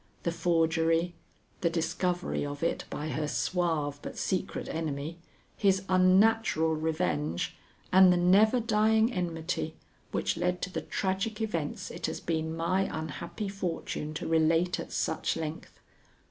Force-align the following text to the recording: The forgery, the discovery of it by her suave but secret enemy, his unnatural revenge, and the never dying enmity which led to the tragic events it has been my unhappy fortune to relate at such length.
The 0.23 0.31
forgery, 0.31 1.13
the 1.59 1.69
discovery 1.69 2.43
of 2.43 2.63
it 2.63 2.85
by 2.89 3.09
her 3.09 3.27
suave 3.27 3.99
but 4.01 4.17
secret 4.17 4.67
enemy, 4.67 5.19
his 5.55 5.83
unnatural 5.89 6.73
revenge, 6.75 7.55
and 7.93 8.11
the 8.11 8.17
never 8.17 8.59
dying 8.59 9.13
enmity 9.13 9.75
which 10.11 10.37
led 10.37 10.59
to 10.63 10.71
the 10.71 10.81
tragic 10.81 11.39
events 11.39 11.91
it 11.91 12.07
has 12.07 12.19
been 12.19 12.57
my 12.57 12.89
unhappy 12.91 13.47
fortune 13.47 14.15
to 14.15 14.27
relate 14.27 14.79
at 14.79 14.91
such 14.91 15.37
length. 15.37 15.79